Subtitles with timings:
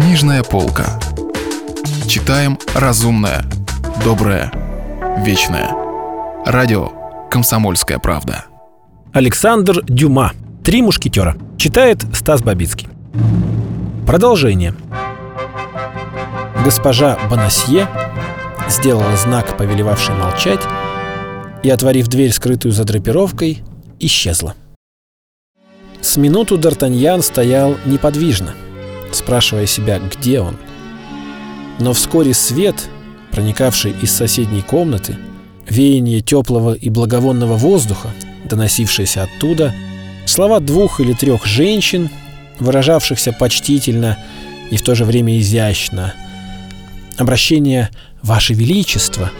[0.00, 0.98] Книжная полка.
[2.08, 3.44] Читаем разумное,
[4.02, 4.50] доброе,
[5.18, 5.74] вечное.
[6.46, 6.88] Радио
[7.30, 8.46] «Комсомольская правда».
[9.12, 10.32] Александр Дюма.
[10.64, 11.36] «Три мушкетера».
[11.58, 12.88] Читает Стас Бабицкий.
[14.06, 14.74] Продолжение.
[16.64, 17.86] Госпожа Бонасье
[18.70, 20.62] сделала знак, повелевавший молчать,
[21.62, 23.62] и, отворив дверь, скрытую за драпировкой,
[23.98, 24.54] исчезла.
[26.00, 28.54] С минуту Д'Артаньян стоял неподвижно,
[29.30, 30.56] спрашивая себя, где он.
[31.78, 32.88] Но вскоре свет,
[33.30, 35.18] проникавший из соседней комнаты,
[35.68, 38.08] веяние теплого и благовонного воздуха,
[38.46, 39.72] доносившееся оттуда,
[40.26, 42.10] слова двух или трех женщин,
[42.58, 44.18] выражавшихся почтительно
[44.72, 46.12] и в то же время изящно,
[47.16, 47.90] обращение
[48.22, 49.30] «Ваше Величество»,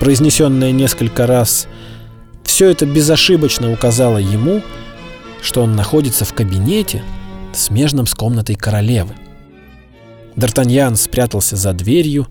[0.00, 1.66] произнесенное несколько раз,
[2.42, 4.60] все это безошибочно указало ему,
[5.40, 7.02] что он находится в кабинете,
[7.56, 9.14] смежном с комнатой королевы.
[10.36, 12.26] Д'Артаньян спрятался за дверью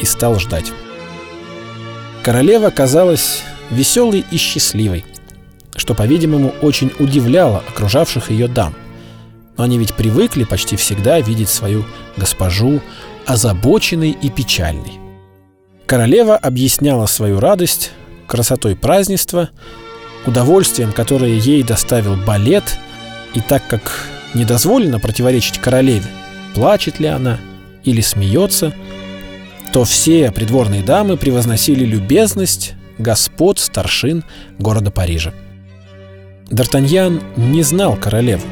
[0.00, 0.72] и стал ждать.
[2.22, 5.04] Королева казалась веселой и счастливой,
[5.76, 8.74] что, по-видимому, очень удивляло окружавших ее дам.
[9.56, 11.84] Но они ведь привыкли почти всегда видеть свою
[12.16, 12.80] госпожу
[13.26, 14.98] озабоченной и печальной.
[15.86, 17.92] Королева объясняла свою радость
[18.26, 19.50] красотой празднества,
[20.26, 22.78] удовольствием, которое ей доставил балет,
[23.34, 26.06] и так как не дозволено противоречить королеве,
[26.54, 27.38] плачет ли она
[27.84, 28.74] или смеется,
[29.72, 34.24] то все придворные дамы превозносили любезность господ старшин
[34.58, 35.32] города Парижа.
[36.50, 38.46] Д'Артаньян не знал королеву,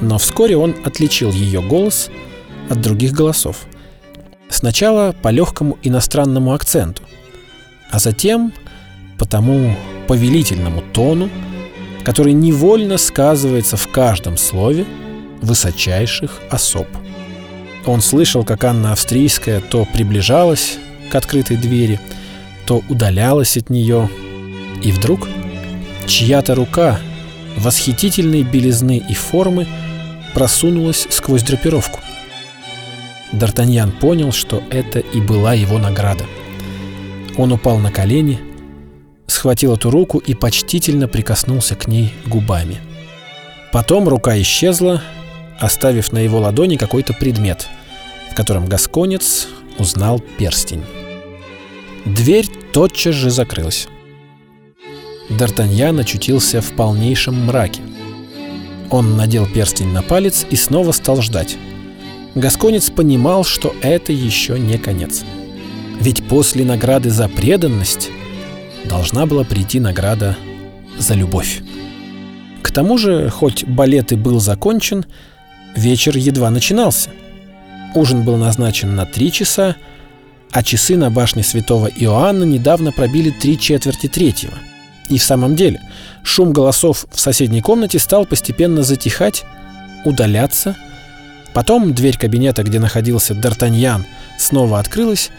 [0.00, 2.10] но вскоре он отличил ее голос
[2.68, 3.66] от других голосов.
[4.48, 7.02] Сначала по легкому иностранному акценту,
[7.90, 8.52] а затем
[9.18, 9.76] по тому
[10.06, 11.30] повелительному тону,
[12.04, 14.86] который невольно сказывается в каждом слове
[15.40, 16.86] высочайших особ.
[17.86, 20.78] Он слышал, как Анна Австрийская то приближалась
[21.10, 22.00] к открытой двери,
[22.66, 24.10] то удалялась от нее,
[24.82, 25.28] и вдруг
[26.06, 27.00] чья-то рука
[27.56, 29.66] восхитительной белизны и формы
[30.34, 32.00] просунулась сквозь драпировку.
[33.32, 36.24] Д'Артаньян понял, что это и была его награда.
[37.36, 38.38] Он упал на колени,
[39.26, 42.78] схватил эту руку и почтительно прикоснулся к ней губами.
[43.72, 45.02] Потом рука исчезла,
[45.58, 47.68] оставив на его ладони какой-то предмет,
[48.30, 49.48] в котором Гасконец
[49.78, 50.84] узнал перстень.
[52.04, 53.88] Дверь тотчас же закрылась.
[55.30, 57.82] Д'Артаньян очутился в полнейшем мраке.
[58.90, 61.56] Он надел перстень на палец и снова стал ждать.
[62.34, 65.24] Гасконец понимал, что это еще не конец.
[66.00, 68.10] Ведь после награды за преданность
[68.84, 70.36] должна была прийти награда
[70.98, 71.60] за любовь.
[72.62, 75.04] К тому же, хоть балет и был закончен,
[75.76, 77.10] вечер едва начинался.
[77.94, 79.76] Ужин был назначен на три часа,
[80.50, 84.54] а часы на башне святого Иоанна недавно пробили три четверти третьего.
[85.08, 85.80] И в самом деле,
[86.22, 89.44] шум голосов в соседней комнате стал постепенно затихать,
[90.04, 90.76] удаляться.
[91.54, 94.04] Потом дверь кабинета, где находился Д'Артаньян,
[94.38, 95.30] снова открылась,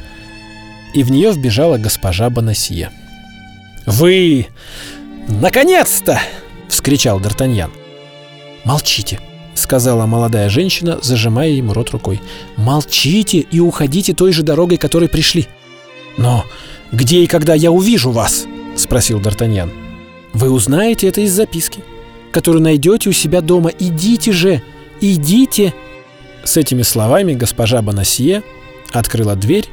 [0.93, 2.91] и в нее вбежала госпожа Бонасье.
[3.85, 4.47] «Вы...
[5.27, 6.19] наконец-то!»—
[6.67, 7.71] вскричал Д'Артаньян.
[8.65, 9.19] «Молчите!»—
[9.59, 12.21] сказала молодая женщина, зажимая ему рот рукой.
[12.55, 15.47] «Молчите и уходите той же дорогой, которой пришли!»
[16.17, 16.45] «Но
[16.91, 19.69] где и когда я увижу вас?»— спросил Д'Артаньян.
[20.33, 21.79] «Вы узнаете это из записки,
[22.31, 23.71] которую найдете у себя дома.
[23.79, 24.61] Идите же!
[25.01, 25.73] Идите!»
[26.43, 28.43] С этими словами госпожа Бонасье
[28.91, 29.67] открыла дверь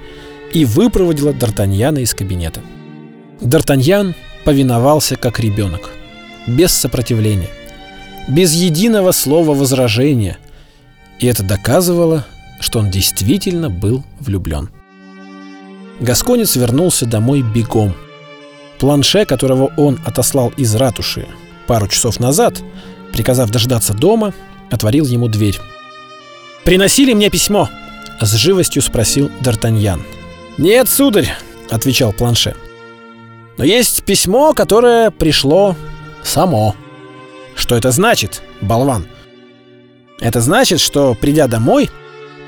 [0.53, 2.60] и выпроводила Д'Артаньяна из кабинета.
[3.41, 4.14] Д'Артаньян
[4.44, 5.91] повиновался как ребенок,
[6.47, 7.50] без сопротивления,
[8.28, 10.38] без единого слова возражения,
[11.19, 12.26] и это доказывало,
[12.60, 14.70] что он действительно был влюблен.
[16.00, 17.94] Гасконец вернулся домой бегом.
[18.78, 21.26] Планше, которого он отослал из ратуши
[21.66, 22.62] пару часов назад,
[23.12, 24.34] приказав дождаться дома,
[24.70, 25.59] отворил ему дверь.
[26.65, 27.68] «Приносили мне письмо?»—
[28.21, 30.00] с живостью спросил Д'Артаньян.
[30.59, 31.34] «Нет, сударь»,—
[31.71, 32.54] отвечал Планше.
[33.56, 35.77] Но есть письмо, которое пришло
[36.22, 36.74] само.
[37.66, 39.09] Что это значит, болван?
[40.21, 41.91] Это значит, что, придя домой,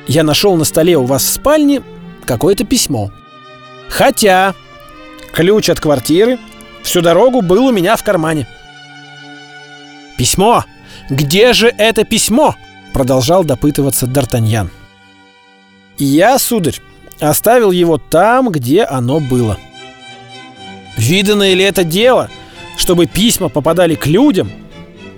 [0.07, 1.83] я нашел на столе у вас в спальне
[2.25, 3.11] какое-то письмо.
[3.89, 4.55] Хотя
[5.33, 6.39] ключ от квартиры
[6.85, 8.47] всю дорогу был у меня в кармане.
[10.17, 10.65] «Письмо!
[11.11, 12.55] Где же это письмо?»
[12.93, 14.69] Продолжал допытываться Д'Артаньян.
[15.99, 16.79] «Я, сударь,
[17.19, 19.59] оставил его там, где оно было»,
[20.97, 22.31] Видано ли это дело,
[22.77, 24.53] чтобы письма попадали к людям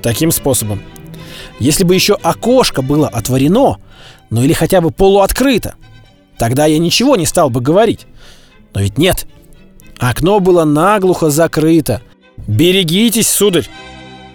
[0.02, 0.82] таким способом?
[1.58, 3.76] Если бы еще окошко было отворено,
[4.30, 5.74] Ну или хотя бы полуоткрыто.
[6.38, 8.06] Тогда я ничего не стал бы говорить.
[8.74, 9.26] Но ведь нет.
[9.98, 12.00] Окно было наглухо закрыто.
[12.46, 13.68] Берегитесь, сударь.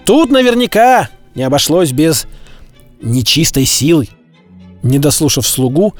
[0.06, 2.28] Тут наверняка не обошлось без
[3.02, 4.10] нечистой силы.
[4.84, 5.96] Не дослушав слугу,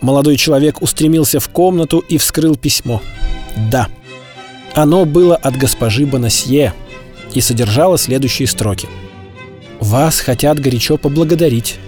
[0.00, 3.02] молодой человек устремился в комнату и вскрыл письмо.
[3.70, 3.88] Да,
[4.74, 6.72] оно было от госпожи Бонасье
[7.34, 8.88] и содержало следующие строки.
[9.88, 11.78] «Вас хотят горячо поблагодарить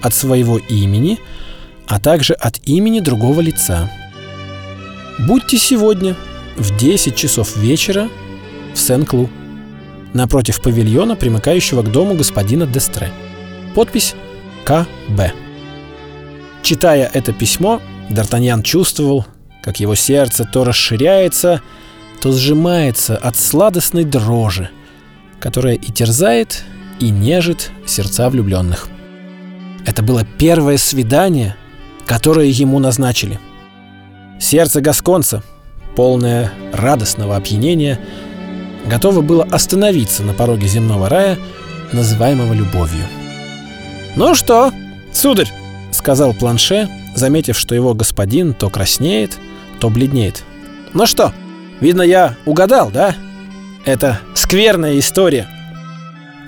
[0.00, 1.18] от своего имени,
[1.88, 3.90] а также от имени другого лица.
[5.18, 6.14] Будьте сегодня
[6.56, 8.10] в 10 часов вечера
[8.74, 9.28] в Сен-Клу,
[10.14, 13.10] напротив павильона, примыкающего к дому господина Дестре.
[13.74, 14.14] Подпись
[14.64, 15.32] К.Б.
[16.62, 19.26] Читая это письмо, Д'Артаньян чувствовал,
[19.64, 21.60] как его сердце то расширяется,
[22.22, 24.70] то сжимается от сладостной дрожи,
[25.40, 26.62] которая и терзает,
[27.00, 28.88] и нежит сердца влюбленных.
[29.86, 31.56] Это было первое свидание,
[32.06, 33.38] которое ему назначили.
[34.40, 35.42] Сердце Гасконца,
[35.96, 37.98] полное радостного опьянения,
[38.86, 41.38] готово было остановиться на пороге земного рая,
[41.92, 43.04] называемого любовью.
[44.16, 44.72] «Ну что,
[45.12, 45.52] сударь?»—
[45.90, 49.38] сказал Планше, заметив, что его господин то краснеет,
[49.80, 50.44] то бледнеет.
[50.92, 51.32] «Ну что,
[51.80, 53.14] видно, я угадал, да?
[53.84, 55.48] Это скверная история».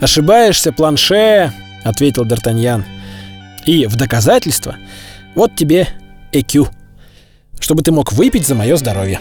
[0.01, 1.53] «Ошибаешься, Планше»,—
[1.85, 2.85] ответил Д'Артаньян.
[3.67, 4.77] «И в доказательство
[5.35, 5.89] вот тебе
[6.33, 6.69] ЭКЮ,
[7.59, 9.21] чтобы ты мог выпить за мое здоровье».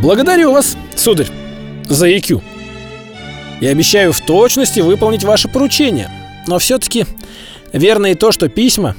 [0.00, 1.28] «Благодарю вас, сударь,
[1.88, 2.42] за ЭКЮ.
[3.60, 6.10] Я обещаю в точности выполнить ваше поручение,
[6.48, 7.06] но все-таки
[7.72, 8.94] Верно и то, что письма,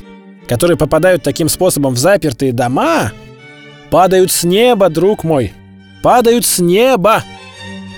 [0.47, 3.11] которые попадают таким способом в запертые дома,
[3.89, 5.53] падают с неба, друг мой.
[6.01, 7.23] Падают с неба!»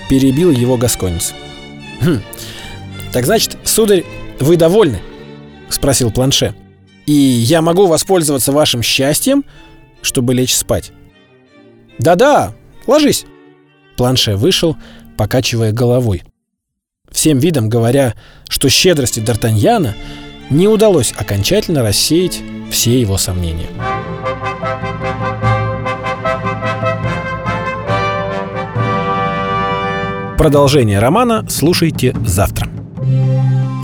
[0.08, 1.34] Перебил его Гасконец.
[2.00, 2.20] «Хм.
[3.16, 4.04] Так значит, сударь,
[4.40, 5.00] вы довольны?»
[5.70, 6.54] Спросил Планше.
[7.06, 9.42] «И я могу воспользоваться вашим счастьем,
[10.02, 10.92] чтобы лечь спать?»
[11.98, 12.52] «Да-да,
[12.86, 13.24] ложись!»
[13.96, 14.76] Планше вышел,
[15.16, 16.24] покачивая головой.
[17.10, 18.12] Всем видом говоря,
[18.50, 19.94] что щедрости Д'Артаньяна—
[20.50, 23.68] не удалось окончательно рассеять все его сомнения.
[30.36, 32.75] Продолжение романа слушайте завтра.